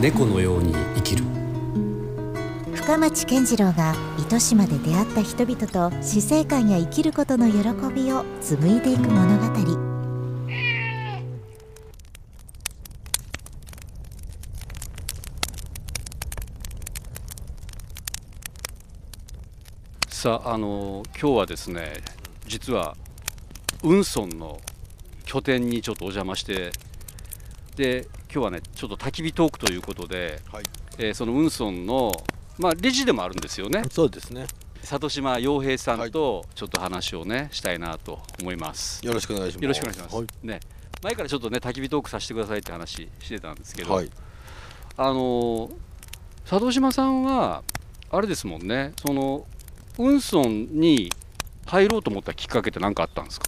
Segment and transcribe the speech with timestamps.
[0.00, 1.24] 猫のように生きる。
[2.74, 7.58] 深町健次郎が糸島で出会った人々と死生観や生きることの喜
[7.94, 9.42] びを紡いでいく物語。
[20.08, 21.94] さああの今日はですね
[22.46, 22.96] 実は
[23.80, 24.60] 雲村の
[25.24, 26.72] 拠点にちょっとお邪魔して
[27.76, 30.64] で今日はねちょっと焚き火トークということで、はい。
[30.98, 32.12] えーその雲村の
[32.58, 33.82] まあ理事でもあるんですよね。
[33.90, 34.46] そうですね。
[34.82, 39.04] 里島洋平さんとちょっと話をねしたいなと思います。
[39.06, 39.62] よろしくお願いします。
[39.62, 40.26] よろしくお願いします、はい。
[40.42, 40.60] ね。
[41.02, 44.10] 前からちょっとね焚き火トークさせてくださいって話してたんですけど、はい。
[44.96, 45.70] あの
[46.44, 47.62] 佐渡島さんは
[48.10, 48.92] あれですもんね。
[49.00, 49.46] その
[49.96, 51.10] 雲村に
[51.66, 53.46] 入ろうと思ったきっかけって何かあったんですか、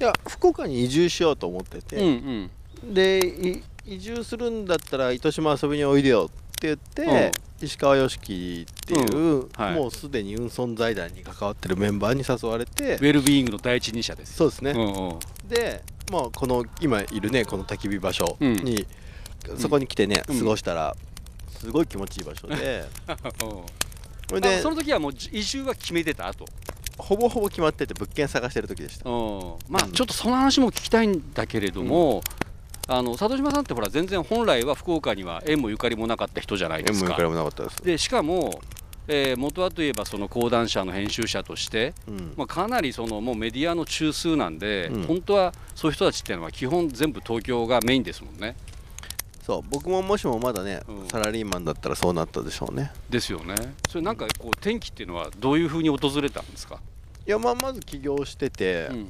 [0.00, 2.94] いや福岡に移住しようと思ってうんて、うん。
[2.94, 9.48] でい移住するんだったら糸島遊びにおいでよって言って、石川良樹っていう、うん。
[9.54, 9.74] はい。
[9.74, 12.96] もうすでに運村財団に関わってるメンバーに誘われて。
[12.96, 14.34] ウェルビーイングの第一人者です。
[14.34, 15.18] そうですね、うんうん。
[15.48, 18.54] で、まあ、この今いるねこの焚き火場所うん。
[18.56, 18.86] に、
[19.58, 20.38] そこに来てね、うん。
[20.38, 20.96] 過ごしたら
[21.58, 22.84] すごい気持ちいい場所で。
[24.28, 26.46] それあでその時はもう移住は決めてた後
[26.98, 29.08] ほぼほぼ決まってて物件探してる時でした。
[29.08, 29.54] うん。
[29.68, 29.92] まあうん。
[29.92, 32.22] ちょっとその話も聞きたいんだけれども、
[32.88, 37.14] あの佐渡島さんってほら全然本来は福岡には縁もゆかりもなかった人じゃないですか。
[37.14, 37.82] かりもなかったです。
[37.82, 38.60] でしかも、
[39.08, 42.34] えー元はといえばその講談社の編集者として、うん。
[42.36, 45.02] まあ、かなりそのもうメディアの中枢なんで、うん。
[45.04, 48.56] 本当はそういう人たちっていうのは基本全部東京がメインですもんね
[49.46, 51.08] そう僕ももしもまだね、うん。
[51.08, 52.90] サラリーマンだったらそうなったでしょうね。
[53.08, 53.54] ですよね。
[53.88, 56.80] それなんかこう天気っていうのはどういうふうに訪れたんですか、
[57.24, 59.08] いやまあまず起業してて、うん。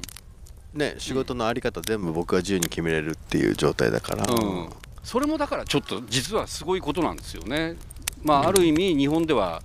[0.75, 4.69] ね仕事のあり方全部僕が自由に決めれるっていう状態だから、うん。
[5.01, 7.75] それもだからちょっと実はすごいことなんですよね。
[8.23, 9.63] まあ、ある意味日本では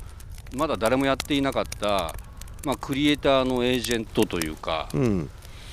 [0.56, 2.14] まだ誰もやっていなかった、
[2.64, 5.30] まあ、クリエイターのエージェントというかうん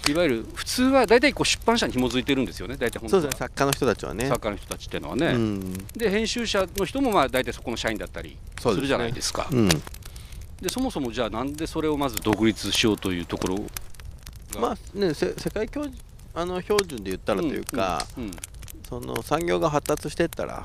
[0.08, 4.28] いわゆる普通は大体こう出版社に紐づいてるんですよね大体本当作家の人たちはね。
[4.28, 5.28] 作家の人たちっていうのはね。
[5.28, 5.74] うん。
[5.96, 9.48] で編集者の人もまあ大体そこの社員だったりするじゃないですか。
[9.52, 9.70] うん。
[10.62, 13.56] でそもそもじゃあなんでそれをまず独立しようというところ
[14.54, 14.60] が？
[14.60, 15.90] まあねせ世界標
[16.34, 18.32] あの標準で言ったらというか、うん
[18.88, 20.64] その産業が発達していったら、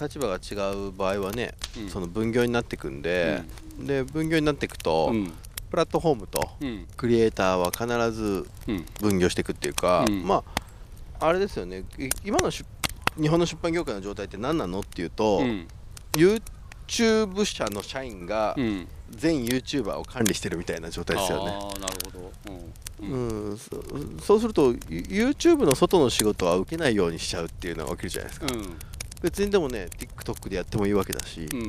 [0.00, 1.88] 立場が違う場合はね、うん。
[1.90, 3.42] その分業になっていくんで、
[3.78, 5.32] で分業になっていくと、うん
[5.72, 6.86] プラットフォームとうん。
[6.98, 8.84] クリエイターは必ずうん。
[9.00, 10.22] 分業していくっていうか、うん。
[10.22, 10.44] ま
[11.18, 11.84] ああれですよね。
[11.98, 12.62] い今の出
[13.18, 15.66] 日本の出版業界の状態って何なのっていうと、うん。
[16.12, 18.86] YouTube 社の社員がうん。
[19.08, 21.44] 全 YouTuber を管理してるみたいな状態ですよね。
[21.46, 21.60] なる
[22.04, 22.32] ほど。
[23.00, 23.50] うん。
[23.50, 23.70] うん、そ
[24.22, 28.78] そうすると YouTube の外の仕事は受けないようにしちゃうっていうのが起きるじゃないですか、うん。
[29.22, 31.68] 別にでもね TikTok でやってもいいわけだし、っうん。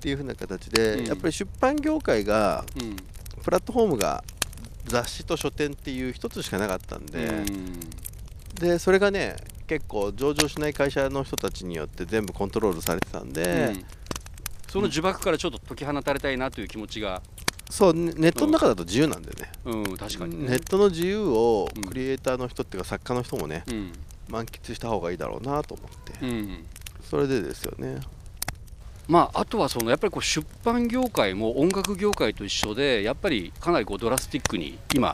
[0.00, 1.06] ていう風な形で、うん。
[1.06, 2.96] やっぱり出版業界がうん
[3.42, 4.24] プラットフォームが
[4.84, 7.80] 雑誌と書店っていう一つしかなかったんで、うん。
[8.54, 9.36] でそれがね
[9.66, 13.84] 結構上場しない会社の人たちによって全部コントロールされてたんで、うん。
[14.68, 17.22] その呪縛からちょっと解き放たれたいなという気持ちが、
[17.70, 20.50] そうねネットの中だと自由なんでね、うん、確かにね。
[20.50, 23.92] ネットの自由をうんクリエイターの人っていうか作家の人もねうん。
[24.28, 26.64] 満喫した方がいいだろうなと思って、うん。
[27.02, 28.00] それでですよね
[29.10, 35.12] まあ、あとはそのやっぱりこう出版業界も音楽業界と一緒でやっぱりかなりこうドラスティックに今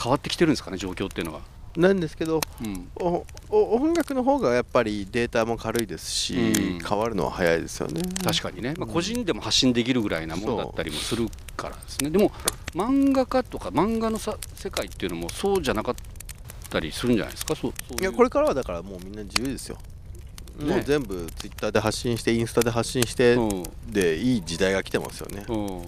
[0.00, 1.40] 変わってきてるんですかね状況っていうのは、
[1.74, 2.88] なんですけどうん。
[3.48, 6.78] 音楽の方がやっぱりデータも軽いですし、うん。
[6.86, 8.02] 変わるのは早いですよね。
[8.22, 11.26] 確かにね、まあ、個人でも発信できるぐらいなものだったりもする
[11.56, 12.10] からですね。
[12.10, 12.32] でも
[12.74, 15.94] 漫画家とか漫画のさ世界っていうのもそうじゃなかっ
[16.68, 17.56] たりするんじゃないですか？
[17.56, 19.82] そうそういやこれからはだからもうみんな自由ですよ、ね
[20.60, 23.62] もう全部ツイッターで発信してインスタで発信してうん。
[23.90, 25.84] でいい時代が来てますよね、うん。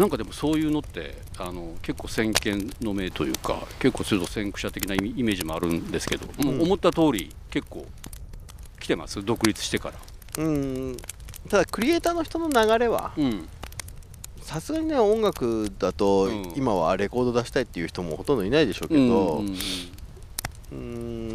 [0.00, 7.86] なんかでもそういうのってあの結構先見の明というか結構すると先駆者的なイメージもあるんですけど、もう思った通り結構
[8.80, 9.22] 来てます？
[9.24, 9.90] 独立してか
[10.36, 10.44] ら。
[10.44, 10.96] うん。
[11.48, 13.48] ただクリエイターの人の流れはうん。
[14.40, 16.52] さすがにね音楽だとうん。
[16.56, 19.44] 今はレコード出したいっていう人もほとんどいないでしょうけうんど
[20.72, 21.27] うん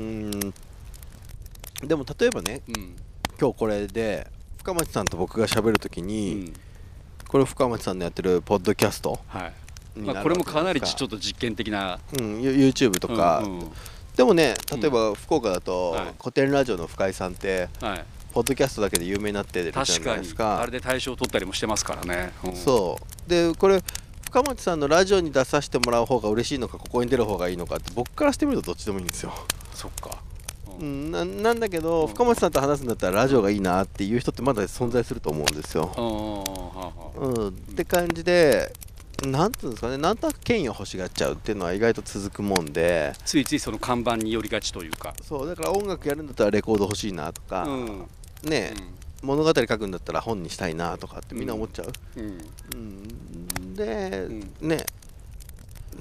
[1.88, 2.96] でも例えばねうん。
[3.40, 4.28] 今日これで
[4.58, 6.54] 深町さんと僕が喋るときうに、ん。
[7.28, 9.54] これ深町さんのやってるポッドキャストはい。
[10.00, 13.72] まあ、これもかなりちょっと実験的なうん、ユ YouTube とか、うんうん
[14.16, 16.14] でもね例えば福岡だと、はい。
[16.20, 20.62] 古典ラジオの深井さんってはい、ポッドキャストだけで有名になってるじゃないですか。
[20.62, 22.56] あれで大賞を取ったりもしてますからね、うん。
[22.56, 23.30] そう。
[23.30, 23.82] でこれ
[24.30, 29.34] 深町さんのラジオに出させてもらう方が嬉しいのかここに出る方がいいのかって僕からしてみるとどっちでもいいんですよ。
[29.74, 30.20] そっか
[30.80, 32.08] ううんん、ななんだけど、うん。
[32.08, 35.92] 深町さんと話すんだったらラジオがいいなっていう人ってまだ存在すると思うんですよ。
[37.16, 38.74] うん、って感じで
[39.26, 43.14] なんていうんですかねなんとなく権威を欲しがっちゃうっていうのは意外と続くもんで。
[43.26, 45.14] ついついその看板に寄りがちというか。
[45.22, 48.08] そうだから音楽やるんだったらレコード欲しいなとか、うん。
[48.44, 48.74] ね
[49.22, 51.94] 物語書くんだったら本にしたいなとかってみんな思っちゃう？
[52.18, 52.38] うん。
[52.76, 54.28] うん、で、
[54.62, 54.68] うん。
[54.68, 54.86] ね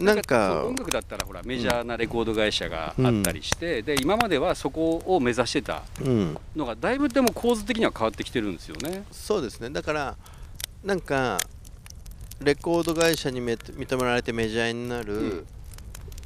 [0.03, 9.05] なんか音楽だったらほらメジャーなレコード会社があったりして、で今まではそこを目指してたうん、のがだいぶでも構図的には変わってきてるんですよね。
[9.11, 9.71] そうですね。
[9.71, 10.17] だから
[10.85, 11.39] なんか
[12.41, 15.47] レコード会社にめ認められてメジャーになる、うん。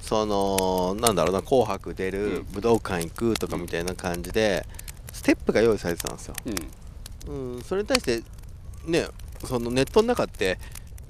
[0.01, 2.45] そのなんだろうな「紅白」出る、うん。
[2.53, 4.65] 武道館行くとかみたいな感じで
[5.13, 6.35] ステップが用意されてたんですよ。
[7.27, 7.57] うん。
[7.57, 8.23] うん、それに対して
[8.85, 9.09] ね
[9.45, 10.59] そのネットの中って、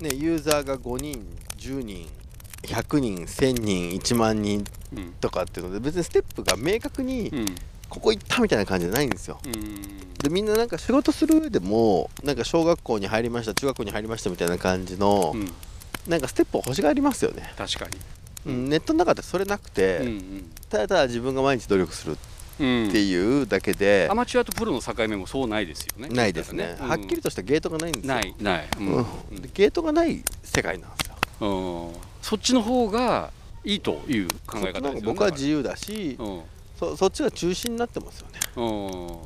[0.01, 1.27] ね、ユーザーが5人
[1.59, 2.09] 10人
[2.63, 4.65] 100人1000人1万人
[4.95, 5.13] うん。
[5.21, 7.47] とかっていうので別にステップが明確にうん。
[7.89, 9.39] ここ行ったみたいな感じじゃないんですよ。
[9.47, 9.99] うん。
[10.19, 15.53] でみんななんか仕事する上でもなんか小学校に入りました中学校に入りましたみたいな感じの、うん。
[16.09, 17.97] なんかステップを欲しがりますよね、確かに。
[18.47, 22.19] うん、ネットの中でそれなくて、うんただただ自分が毎日努力する
[22.59, 26.09] うんっていうだけでア、マチュアとプロの境目もそうないですよね。
[26.09, 26.89] ないですね、うん。
[26.89, 28.15] はっきりとしたゲートがないんですよ。
[28.15, 28.69] ないない。
[28.79, 29.07] ううん。
[29.55, 31.17] ゲートがない世界なんですよ。
[31.41, 33.31] うんそっちの方が
[33.63, 35.01] いいという考え方ですよね。
[35.03, 36.43] 僕は自由だし、うん。
[36.77, 39.17] そそっちが中心になってますよね、うんうん、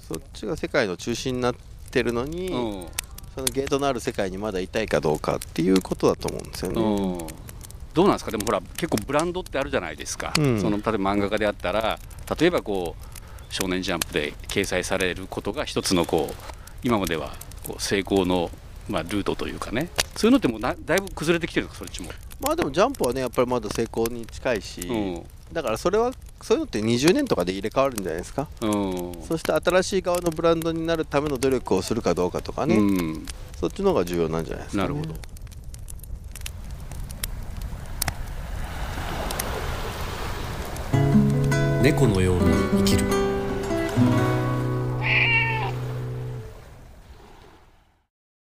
[0.00, 1.54] そっちが世界の中心になっ
[1.92, 2.86] てるのに、うん。
[3.36, 6.82] そのゲートのある世界にまだいたいかどうかっていうことだと思うんですよね。
[6.82, 7.26] うん。
[7.94, 8.32] どうなんですか？
[8.32, 10.60] でもほら結構ブランドってあるじゃないですか、うん。
[10.60, 12.00] その例えば漫画家であったら
[12.38, 13.04] 例えばこう
[13.48, 16.34] 「少年ジャンプ」で掲載されることが一つのこう
[16.82, 17.32] 今までは
[17.64, 18.50] こう成功の、
[18.88, 19.88] まあ、ルートというかね
[20.18, 22.10] そういうのってもうなだいぶ崩れてきてるんですかそっちも、
[22.40, 25.24] まあでもジャンプはねやっぱりまだ成功に近いし、うん。
[25.52, 26.10] だからそれは
[26.42, 29.22] そういうのって20年とかで入れ替わるんじゃないですか、うん。
[29.28, 33.26] そして新しい側のブランドになるための努力をするかどうかとかね、うん、
[33.60, 35.14] そっちの方が重要なんじゃないですか、ね、なるほど。
[41.80, 42.42] 猫のように
[42.78, 43.04] 生きる